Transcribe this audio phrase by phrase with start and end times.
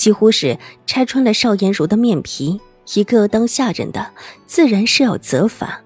[0.00, 2.58] 几乎是拆穿了邵颜如的面皮。
[2.94, 4.12] 一个当下人的，
[4.46, 5.82] 自然是要责罚，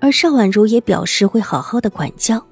[0.00, 2.44] 而邵婉如也表示会好好的管教，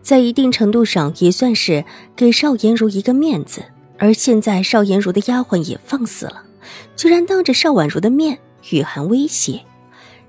[0.00, 1.84] 在一定程度上也算是
[2.16, 3.62] 给邵颜如一个面子。
[3.98, 6.42] 而现在邵颜如的丫鬟也放肆了，
[6.96, 8.38] 居然当着邵婉如的面
[8.70, 9.60] 雨涵威胁。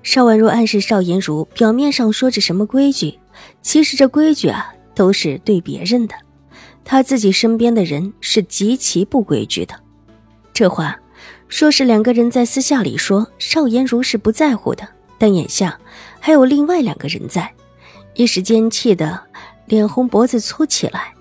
[0.02, 3.18] 邵婉如暗示邵颜如，表面上说着什么规矩，
[3.62, 6.14] 其实这规矩啊都是对别人的，
[6.84, 9.74] 他自己身边的人是极其不规矩的。
[10.56, 10.98] 这话
[11.48, 14.88] 说是两个人在私下里说，邵颜如是不在乎的。
[15.18, 15.78] 但眼下
[16.18, 17.54] 还有另外两个人在，
[18.14, 19.22] 一时间气得
[19.66, 21.12] 脸红脖子粗起来。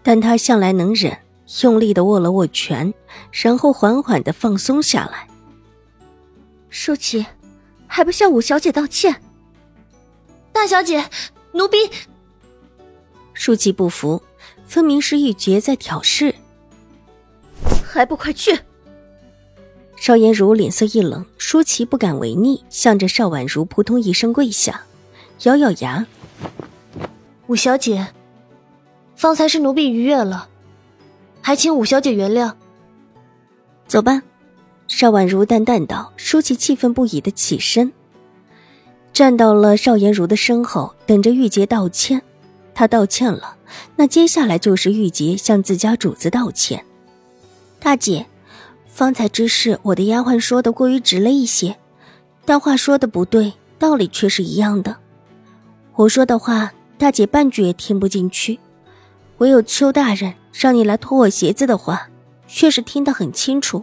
[0.00, 1.18] 但他向来能忍，
[1.62, 2.94] 用力的握了握拳，
[3.32, 5.26] 然后缓缓的放松下来。
[6.70, 7.26] 舒淇，
[7.88, 9.20] 还不向五小姐道歉？
[10.52, 11.04] 大小姐，
[11.50, 11.78] 奴婢。
[13.34, 14.22] 舒淇不服，
[14.64, 16.32] 分明是玉洁在挑事。
[17.92, 18.58] 还不快去！
[19.96, 24.82] 邵颜如脸色一冷，舒淇不敢违逆，向着邵婉如扑通一声跪下，
[25.42, 26.04] 咬咬牙
[27.46, 28.08] ：“五小姐，
[29.14, 30.48] 方才是奴婢逾越了，
[31.40, 32.54] 还请五小姐原谅。”
[33.86, 34.22] 走吧，
[34.88, 36.12] 邵婉如淡淡道。
[36.16, 37.92] 舒淇气愤不已的起身，
[39.12, 42.22] 站到了邵颜如的身后，等着玉洁道歉。
[42.74, 43.56] 她道歉了，
[43.96, 46.84] 那接下来就是玉洁向自家主子道歉。
[47.84, 48.24] 大姐，
[48.86, 51.76] 方才之事，我的丫鬟说的过于直了一些，
[52.44, 54.98] 但话说的不对，道理却是一样的。
[55.96, 58.60] 我说的话，大姐半句也听不进去，
[59.38, 62.08] 唯有邱大人让你来脱我鞋子的话，
[62.46, 63.82] 却是听得很清楚。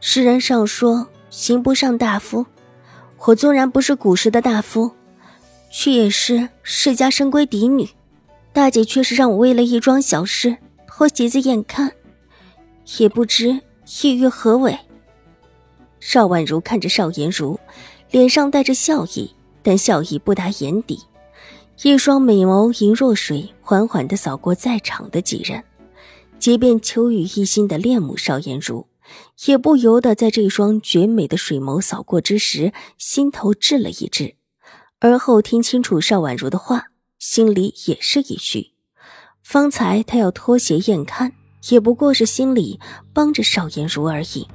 [0.00, 2.46] 世人上说，刑不上大夫，
[3.26, 4.90] 我纵然不是古时的大夫，
[5.70, 7.90] 却也是世家深闺嫡女，
[8.54, 10.56] 大姐却是让我为了一桩小事
[10.88, 11.92] 脱鞋子眼看。
[12.98, 13.60] 也不知
[14.02, 14.78] 意欲何为。
[16.00, 17.58] 邵婉如看着邵颜如，
[18.10, 21.00] 脸上带着笑意，但笑意不达眼底。
[21.82, 25.62] 一双美眸盈若水，缓缓的扫过在场的几人。
[26.38, 28.86] 即便秋雨一心的恋慕邵颜如，
[29.46, 34.36] 也不由得在这双绝美的水眸扫过之时，心头滞了一滞。
[35.00, 36.86] 而后听清楚邵婉如的话，
[37.18, 38.72] 心里也是一虚。
[39.42, 41.32] 方才他要脱鞋验看。
[41.70, 42.78] 也不过是心里
[43.12, 44.46] 帮着邵颜如而已。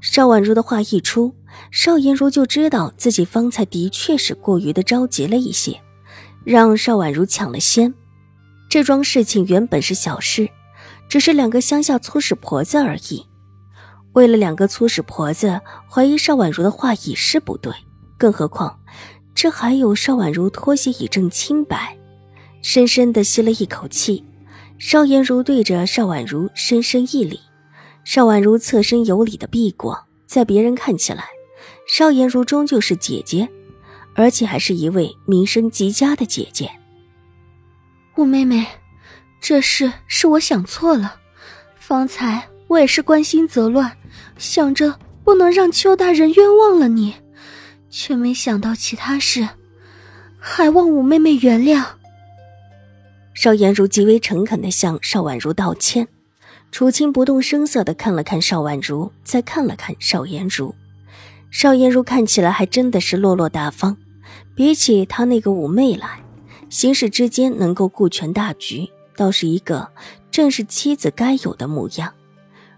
[0.00, 1.34] 邵婉如的话一出，
[1.70, 5.80] 邵颜如就知道自己方才的确是过于的着急了一些，
[6.44, 7.92] 让邵婉如抢了先。
[8.70, 10.48] 这桩事情原本是小事，
[11.08, 13.24] 只是两个乡下粗使婆子而已。
[14.12, 17.72] 为了两个粗使婆子怀疑邵婉如的话已是不对，
[18.16, 18.78] 更何况
[19.34, 21.96] 这还有邵婉如脱鞋以证清白。
[22.62, 24.24] 深深的吸了一口气。
[24.78, 27.40] 邵颜如对着邵婉如深深一礼，
[28.04, 30.06] 邵婉如侧身有礼的避过。
[30.24, 31.24] 在别人看起来，
[31.86, 33.48] 邵颜如终究是姐姐，
[34.14, 36.70] 而且还是一位名声极佳的姐姐。
[38.16, 38.66] 五妹妹，
[39.40, 41.16] 这事是我想错了，
[41.76, 43.96] 方才我也是关心则乱，
[44.36, 47.14] 想着不能让邱大人冤枉了你，
[47.90, 49.48] 却没想到其他事，
[50.38, 51.97] 还望五妹妹原谅。
[53.40, 56.08] 邵颜如极为诚恳的向邵婉如道歉，
[56.72, 60.74] 楚清不动声色的看了看邵婉如，再看了看邵颜如。
[61.48, 63.96] 邵颜如看起来还真的是落落大方，
[64.56, 66.20] 比起她那个五妹来，
[66.68, 69.88] 行事之间能够顾全大局，倒是一个
[70.32, 72.12] 正是妻子该有的模样。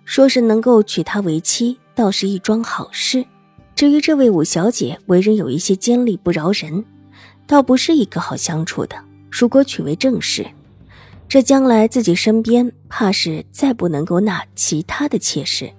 [0.04, 3.24] 说是能够娶她为妻，倒是一桩好事。
[3.74, 6.84] 至于这位五小姐为人有一些尖利不饶人，
[7.46, 9.04] 倒不是一个好相处的。
[9.30, 10.46] 如果娶为正室，
[11.28, 15.72] 这将来自己身边怕是再不能够纳其他的妾室。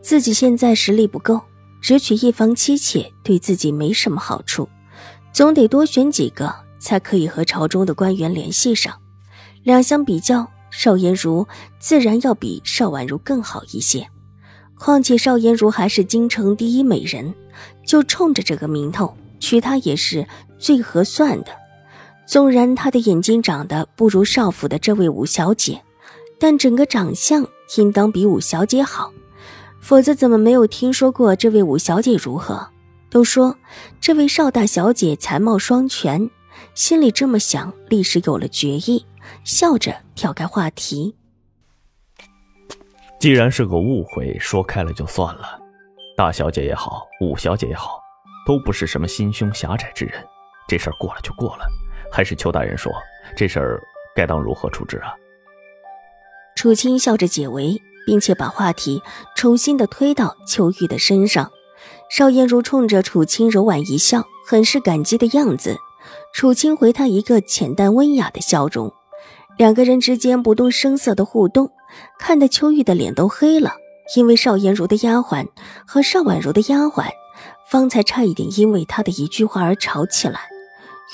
[0.00, 1.40] 自己现在实力不够，
[1.80, 4.68] 只娶一房妻妾对自己没什么好处，
[5.32, 8.98] 总得多选几个，才可以和朝中的官员联系上。
[9.62, 11.46] 两相比较，邵颜如
[11.78, 14.08] 自然要比邵婉如更好一些。
[14.78, 17.34] 况且邵颜如还是京城第一美人，
[17.84, 20.26] 就冲着这个名头，娶她也是
[20.58, 21.65] 最合算的。
[22.26, 25.80] 纵然他的眼睛长得不如少府的这位五小姐，
[26.38, 27.46] 但整个长相
[27.76, 29.12] 应当比五小姐好。
[29.80, 32.68] 否则怎么没有听说过这位五小姐如何？
[33.08, 33.56] 都说
[34.00, 36.28] 这位邵大小姐才貌双全，
[36.74, 39.06] 心里这么想，立时有了决议，
[39.44, 41.14] 笑着挑开话题。
[43.20, 45.58] 既然是个误会，说开了就算了。
[46.16, 48.00] 大小姐也好，五小姐也好，
[48.44, 50.22] 都不是什么心胸狭窄之人，
[50.66, 51.66] 这事儿过了就过了。
[52.10, 52.92] 还是邱大人说，
[53.36, 53.82] 这事儿
[54.14, 55.14] 该当如何处置啊？
[56.54, 59.02] 楚青笑着解围，并且把话题
[59.34, 61.50] 重新的推到秋玉的身上。
[62.08, 65.76] 邵颜如冲着楚青柔婉一笑，很是感激的样子。
[66.32, 68.92] 楚青回他一个浅淡温雅的笑容，
[69.58, 71.70] 两个人之间不动声色的互动，
[72.18, 73.72] 看得秋玉的脸都黑了。
[74.16, 75.44] 因为邵颜如的丫鬟
[75.84, 77.10] 和邵婉如的丫鬟，
[77.68, 80.42] 方才差一点因为他的一句话而吵起来。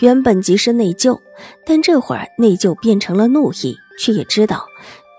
[0.00, 1.20] 原本即是内疚，
[1.66, 4.66] 但这会儿内疚变成了怒意，却也知道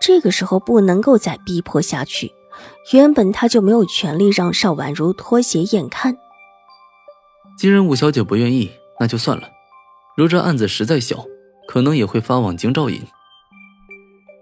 [0.01, 2.31] 这个时候不能够再逼迫下去。
[2.91, 6.17] 原本他就没有权利让邵婉如脱鞋验看。
[7.57, 9.43] 既然五小姐不愿意，那就算了。
[10.17, 11.25] 如这案子实在小，
[11.67, 13.01] 可能也会发往京兆尹。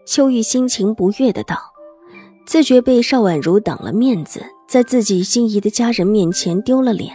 [0.07, 1.57] 秋玉心情不悦的道，
[2.45, 7.13] 自觉被邵婉如挡了面子，在自己心仪的家人面前丢了脸，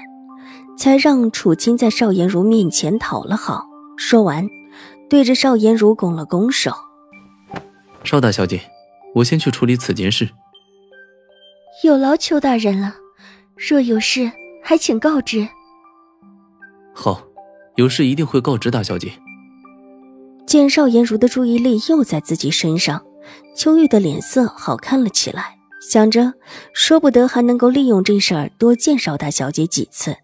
[0.76, 3.64] 才让楚青在邵颜如面前讨了好。
[3.96, 4.46] 说完，
[5.08, 6.73] 对着邵颜如拱了拱手
[8.05, 8.61] ：“邵大小姐，
[9.14, 10.28] 我先去处理此件事。”
[11.84, 12.94] 有劳邱大人了，
[13.56, 14.31] 若有事
[14.62, 15.49] 还请告知。
[16.94, 17.23] 好，
[17.76, 19.12] 有事一定会告知大小姐。
[20.46, 23.02] 见邵颜如的注意力又在自己身上，
[23.56, 25.58] 秋玉的脸色好看了起来，
[25.90, 26.34] 想着
[26.73, 30.17] 说不得还能够利用这事儿多见邵大小姐几次，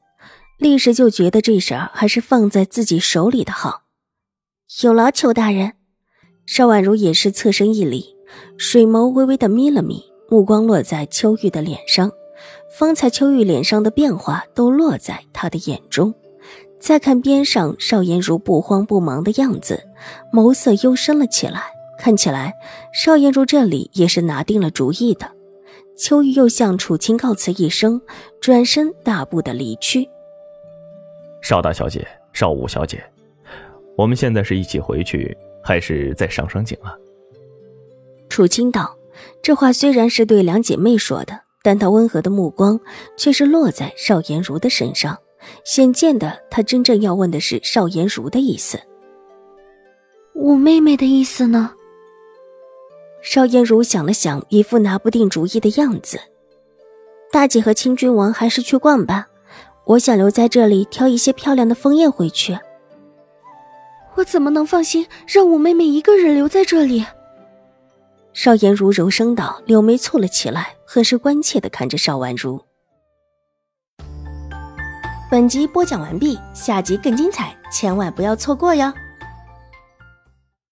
[0.62, 3.82] 立时就觉得这事儿还是放在自己手里的好。
[4.84, 5.72] 有劳邱大人，
[6.46, 8.16] 邵婉如也是侧身一礼，
[8.56, 10.04] 水眸微微的眯了眯。
[10.30, 12.10] 目光落在秋玉的脸上，
[12.78, 16.14] 方才秋玉脸上的变化都落在他的眼中。
[16.80, 19.82] 再看边上邵颜如不慌不忙的样子，
[20.32, 21.64] 眸色幽深了起来。
[21.98, 22.54] 看起来
[22.94, 25.30] 邵颜如这里也是拿定了主意的。
[25.98, 28.00] 秋玉又向楚青告辞一声，
[28.40, 30.08] 转身大步的离去。
[31.42, 33.04] 邵大小姐，邵武小姐，
[33.96, 36.96] 我们现在是一起回去，还是再上上景啊？
[38.30, 38.96] 楚青道。
[39.42, 42.80] 这话虽然是对两姐妹说的，但她温和的目光
[43.16, 45.18] 却是落在邵颜如的身上。
[45.64, 48.80] 显见的，她真正要问的是邵颜如的意思。
[50.32, 51.72] 我妹妹的意思呢？
[53.20, 56.18] 邵颜如想了想，一副拿不定主意的样子。
[57.30, 59.28] 大姐和清君王还是去逛吧，
[59.84, 62.58] 我想留在这里挑一些漂亮的枫叶回去。
[64.14, 67.04] 我怎么能放心让五妹妹一个人留在这里？
[68.32, 72.60] 邵颜如柔声道，柳眉蹙了起来，很是关切的看着邵婉如。
[75.30, 78.92] 本集播讲完毕，下集更精彩，千万不要错过哟。